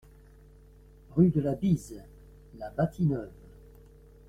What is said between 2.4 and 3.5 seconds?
La Bâtie-Neuve